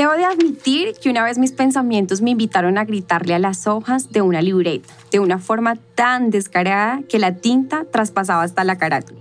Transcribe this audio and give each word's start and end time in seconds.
Debo 0.00 0.12
de 0.12 0.24
admitir 0.24 0.94
que 0.94 1.10
una 1.10 1.22
vez 1.24 1.36
mis 1.36 1.52
pensamientos 1.52 2.22
me 2.22 2.30
invitaron 2.30 2.78
a 2.78 2.86
gritarle 2.86 3.34
a 3.34 3.38
las 3.38 3.66
hojas 3.66 4.10
de 4.10 4.22
una 4.22 4.40
libreta, 4.40 4.88
de 5.12 5.18
una 5.18 5.38
forma 5.38 5.76
tan 5.94 6.30
descarada 6.30 7.02
que 7.06 7.18
la 7.18 7.34
tinta 7.34 7.84
traspasaba 7.84 8.42
hasta 8.42 8.64
la 8.64 8.78
carátula. 8.78 9.20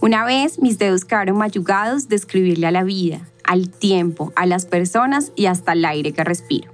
Una 0.00 0.24
vez 0.24 0.60
mis 0.60 0.78
dedos 0.78 1.04
quedaron 1.04 1.38
mayugados 1.38 2.08
de 2.08 2.22
a 2.64 2.70
la 2.70 2.84
vida, 2.84 3.22
al 3.42 3.68
tiempo, 3.68 4.32
a 4.36 4.46
las 4.46 4.64
personas 4.64 5.32
y 5.34 5.46
hasta 5.46 5.72
el 5.72 5.84
aire 5.84 6.12
que 6.12 6.22
respiro. 6.22 6.70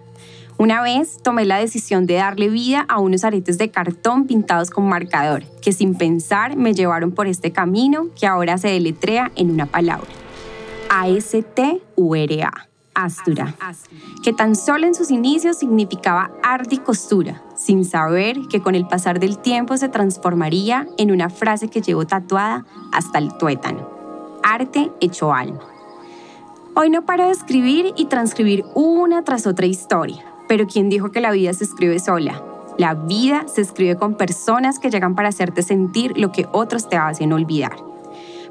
Una 0.59 0.83
vez 0.83 1.17
tomé 1.23 1.47
la 1.47 1.57
decisión 1.57 2.05
de 2.05 2.17
darle 2.17 2.51
vida 2.51 2.85
a 2.87 3.01
unos 3.01 3.25
aretes 3.25 3.57
de 3.57 3.71
cartón 3.71 4.27
pintados 4.27 4.69
con 4.69 4.87
marcador, 4.87 5.43
que 5.63 5.73
sin 5.73 5.95
pensar 5.95 6.55
me 6.59 6.75
llevaron 6.75 7.13
por 7.13 7.27
este 7.27 7.51
camino 7.51 8.09
que 8.15 8.27
ahora 8.27 8.59
se 8.59 8.69
deletrea 8.69 9.33
en 9.37 9.51
una 9.51 9.65
palabra. 9.65 10.11
A-S-T-U-R-A. 10.91 12.68
Astura, 13.01 13.55
que 14.25 14.33
tan 14.33 14.57
solo 14.57 14.85
en 14.85 14.93
sus 14.93 15.13
inicios 15.13 15.59
significaba 15.59 16.33
arte 16.43 16.75
y 16.75 16.79
costura, 16.79 17.45
sin 17.55 17.85
saber 17.85 18.49
que 18.51 18.61
con 18.61 18.75
el 18.75 18.89
pasar 18.89 19.21
del 19.21 19.39
tiempo 19.39 19.77
se 19.77 19.89
transformaría 19.89 20.85
en 20.97 21.13
una 21.13 21.31
frase 21.31 21.69
que 21.69 21.81
llevo 21.81 22.09
tatuada 22.09 22.67
hasta 22.91 23.19
el 23.19 23.33
tuétano. 23.39 23.89
Arte 24.43 24.91
hecho 25.01 25.33
alma. 25.33 25.61
Hoy 26.75 26.91
no 26.91 27.03
paro 27.03 27.27
de 27.27 27.31
escribir 27.31 27.95
y 27.97 28.07
transcribir 28.07 28.65
una 28.75 29.23
tras 29.23 29.47
otra 29.47 29.67
historia, 29.67 30.25
pero 30.49 30.67
¿quién 30.67 30.89
dijo 30.89 31.13
que 31.13 31.21
la 31.21 31.31
vida 31.31 31.53
se 31.53 31.63
escribe 31.63 32.01
sola? 32.01 32.43
La 32.79 32.95
vida 32.95 33.47
se 33.47 33.61
escribe 33.61 33.95
con 33.95 34.17
personas 34.17 34.81
que 34.81 34.91
llegan 34.91 35.15
para 35.15 35.29
hacerte 35.29 35.63
sentir 35.63 36.19
lo 36.19 36.33
que 36.33 36.49
otros 36.51 36.89
te 36.89 36.97
hacen 36.97 37.33
olvidar. 37.33 37.77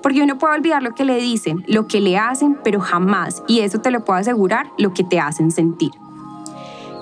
Porque 0.02 0.24
uno 0.24 0.38
puede 0.38 0.56
olvidar 0.56 0.84
lo 0.84 0.94
que 0.94 1.06
le 1.06 1.18
dicen, 1.18 1.64
lo 1.68 1.88
que 1.88 2.02
le 2.02 2.18
hacen, 2.18 2.58
pero 2.64 2.80
jamás, 2.80 3.44
y 3.48 3.60
eso 3.60 3.80
te 3.80 3.92
lo 3.92 4.04
puedo 4.04 4.20
asegurar, 4.20 4.72
lo 4.78 4.94
que 4.94 5.04
te 5.04 5.20
hacen 5.20 5.52
sentir. 5.52 5.92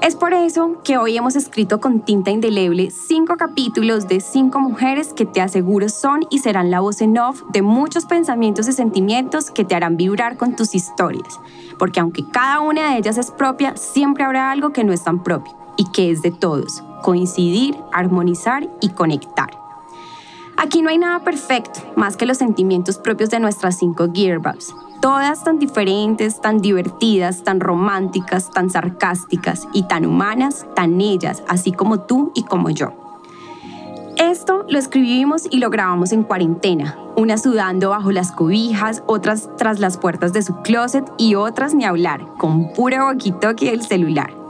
Es 0.06 0.16
por 0.16 0.36
eso 0.36 0.82
que 0.84 0.98
hoy 0.98 1.18
hemos 1.18 1.36
escrito 1.36 1.80
con 1.80 2.02
tinta 2.02 2.30
indeleble 2.30 2.92
cinco 2.92 3.38
capítulos 3.38 4.08
de 4.08 4.20
cinco 4.20 4.60
mujeres 4.60 5.14
que 5.14 5.26
te 5.26 5.42
aseguro 5.42 5.90
son 5.90 6.28
y 6.30 6.40
serán 6.40 6.70
la 6.70 6.80
voz 6.80 7.02
en 7.02 7.18
off 7.18 7.42
de 7.52 7.64
muchos 7.64 8.06
pensamientos 8.06 8.68
y 8.68 8.74
sentimientos 8.74 9.50
que 9.50 9.66
te 9.66 9.74
harán 9.74 9.98
vibrar 9.98 10.38
con 10.38 10.56
tus 10.56 10.76
historias. 10.76 11.40
Porque 11.80 12.02
aunque 12.02 12.24
cada 12.30 12.60
una 12.60 12.92
de 12.92 12.98
ellas 13.00 13.18
es 13.18 13.32
propia, 13.32 13.76
siempre 13.78 14.24
habrá 14.24 14.52
algo 14.52 14.72
que 14.72 14.84
no 14.84 14.94
es 14.94 15.04
tan 15.04 15.24
propio 15.24 15.56
y 15.76 15.90
que 15.92 16.12
es 16.12 16.22
de 16.22 16.30
todos. 16.30 16.84
Coincidir, 17.02 17.76
armonizar 17.92 18.70
y 18.82 18.90
conectar. 18.90 19.65
Aquí 20.66 20.82
no 20.82 20.90
hay 20.90 20.98
nada 20.98 21.20
perfecto, 21.20 21.80
más 21.96 22.18
que 22.18 22.26
los 22.26 22.40
sentimientos 22.40 22.98
propios 22.98 23.30
de 23.30 23.40
nuestras 23.40 23.78
cinco 23.78 24.08
gearbabs. 24.12 24.74
Todas 25.00 25.44
tan 25.44 25.60
diferentes, 25.60 26.42
tan 26.42 26.58
divertidas, 26.58 27.44
tan 27.44 27.60
románticas, 27.60 28.50
tan 28.50 28.72
sarcásticas 28.72 29.68
y 29.74 29.84
tan 29.84 30.08
humanas, 30.08 30.66
tan 30.76 31.00
ellas, 31.02 31.44
así 31.48 31.72
como 31.72 32.00
tú 32.00 32.32
y 32.34 32.42
como 32.46 32.72
yo. 32.72 32.94
Esto 34.18 34.66
lo 34.68 34.80
escribimos 34.80 35.44
y 35.52 35.60
lo 35.60 35.70
grabamos 35.70 36.12
en 36.12 36.24
cuarentena, 36.24 36.98
unas 37.16 37.44
sudando 37.44 37.92
bajo 37.92 38.12
las 38.12 38.32
cobijas, 38.32 39.04
otras 39.06 39.52
tras 39.58 39.80
las 39.80 40.00
puertas 40.00 40.34
de 40.34 40.42
su 40.42 40.64
closet 40.64 41.06
y 41.20 41.36
otras 41.36 41.76
ni 41.76 41.86
hablar, 41.86 42.26
con 42.40 42.74
puro 42.74 43.06
walkie-talkie 43.06 43.70
del 43.70 43.84
celular. 43.84 44.45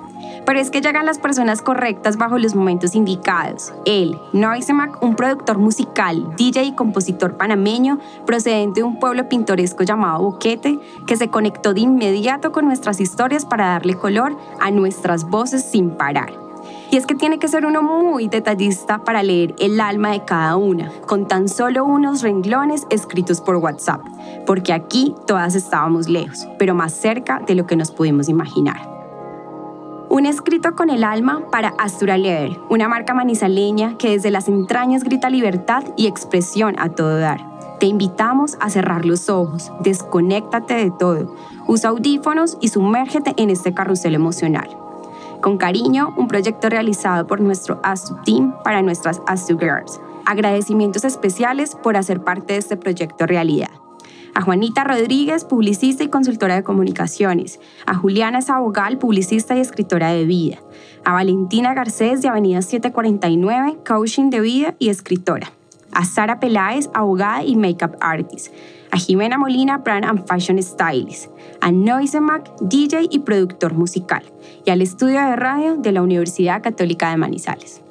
Pero 0.45 0.59
es 0.59 0.71
que 0.71 0.81
llegan 0.81 1.05
las 1.05 1.19
personas 1.19 1.61
correctas 1.61 2.17
bajo 2.17 2.37
los 2.37 2.55
momentos 2.55 2.95
indicados. 2.95 3.73
Él, 3.85 4.19
Noisemak, 4.33 5.01
un 5.03 5.15
productor 5.15 5.57
musical, 5.57 6.35
DJ 6.37 6.63
y 6.63 6.71
compositor 6.73 7.37
panameño, 7.37 7.99
procedente 8.25 8.81
de 8.81 8.83
un 8.83 8.99
pueblo 8.99 9.29
pintoresco 9.29 9.83
llamado 9.83 10.23
Boquete, 10.23 10.79
que 11.07 11.17
se 11.17 11.29
conectó 11.29 11.73
de 11.73 11.81
inmediato 11.81 12.51
con 12.51 12.65
nuestras 12.65 12.99
historias 12.99 13.45
para 13.45 13.67
darle 13.67 13.95
color 13.95 14.37
a 14.59 14.71
nuestras 14.71 15.29
voces 15.29 15.63
sin 15.63 15.91
parar. 15.91 16.45
Y 16.91 16.97
es 16.97 17.05
que 17.05 17.15
tiene 17.15 17.39
que 17.39 17.47
ser 17.47 17.65
uno 17.65 17.81
muy 17.81 18.27
detallista 18.27 18.99
para 18.99 19.23
leer 19.23 19.55
el 19.59 19.79
alma 19.79 20.11
de 20.11 20.23
cada 20.23 20.55
una, 20.55 20.91
con 21.07 21.27
tan 21.27 21.49
solo 21.49 21.83
unos 21.83 22.21
renglones 22.21 22.85
escritos 22.89 23.41
por 23.41 23.57
WhatsApp, 23.57 24.01
porque 24.45 24.73
aquí 24.73 25.13
todas 25.27 25.55
estábamos 25.55 26.07
lejos, 26.07 26.47
pero 26.57 26.73
más 26.75 26.93
cerca 26.93 27.41
de 27.45 27.55
lo 27.55 27.65
que 27.65 27.75
nos 27.75 27.91
pudimos 27.91 28.29
imaginar. 28.29 28.94
Un 30.15 30.25
escrito 30.25 30.77
con 30.77 30.89
el 30.89 31.03
alma 31.03 31.41
para 31.51 31.73
Astura 31.77 32.17
Leather, 32.17 32.57
una 32.69 32.87
marca 32.87 33.13
manizaleña 33.13 33.97
que 33.97 34.11
desde 34.11 34.31
las 34.31 34.47
entrañas 34.47 35.03
grita 35.03 35.29
libertad 35.29 35.83
y 35.97 36.07
expresión 36.07 36.73
a 36.79 36.87
todo 36.87 37.19
dar. 37.19 37.41
Te 37.81 37.87
invitamos 37.87 38.57
a 38.61 38.69
cerrar 38.69 39.03
los 39.03 39.27
ojos, 39.27 39.73
desconéctate 39.81 40.73
de 40.75 40.89
todo, 40.89 41.35
usa 41.67 41.89
audífonos 41.89 42.57
y 42.61 42.69
sumérgete 42.69 43.33
en 43.35 43.49
este 43.49 43.73
carrusel 43.73 44.15
emocional. 44.15 44.69
Con 45.41 45.57
cariño, 45.57 46.13
un 46.15 46.29
proyecto 46.29 46.69
realizado 46.69 47.27
por 47.27 47.41
nuestro 47.41 47.81
Astu 47.83 48.15
Team 48.23 48.55
para 48.63 48.81
nuestras 48.81 49.21
Astu 49.27 49.59
Girls. 49.59 49.99
Agradecimientos 50.25 51.03
especiales 51.03 51.75
por 51.75 51.97
hacer 51.97 52.23
parte 52.23 52.53
de 52.53 52.59
este 52.59 52.77
proyecto 52.77 53.25
realidad 53.25 53.84
a 54.35 54.41
Juanita 54.41 54.83
Rodríguez, 54.83 55.45
publicista 55.45 56.03
y 56.03 56.09
consultora 56.09 56.55
de 56.55 56.63
comunicaciones, 56.63 57.59
a 57.87 57.95
Juliana 57.95 58.41
Sabogal, 58.41 58.97
publicista 58.97 59.55
y 59.55 59.61
escritora 59.61 60.11
de 60.11 60.25
vida, 60.25 60.57
a 61.05 61.13
Valentina 61.13 61.73
Garcés 61.73 62.21
de 62.21 62.27
Avenida 62.27 62.61
749, 62.61 63.77
coaching 63.87 64.29
de 64.29 64.41
vida 64.41 64.75
y 64.77 64.89
escritora, 64.89 65.51
a 65.93 66.03
Sara 66.03 66.41
Peláez, 66.41 66.89
abogada 66.93 67.45
y 67.45 67.55
makeup 67.55 67.95
artist, 68.01 68.53
a 68.91 68.97
Jimena 68.97 69.37
Molina, 69.37 69.77
brand 69.77 70.03
and 70.03 70.27
fashion 70.27 70.61
stylist, 70.61 71.31
a 71.61 71.71
Noisemac, 71.71 72.51
DJ 72.59 73.07
y 73.09 73.19
productor 73.19 73.73
musical, 73.73 74.23
y 74.65 74.69
al 74.69 74.81
estudio 74.81 75.21
de 75.21 75.37
radio 75.37 75.77
de 75.77 75.93
la 75.93 76.01
Universidad 76.01 76.61
Católica 76.61 77.09
de 77.09 77.15
Manizales. 77.15 77.84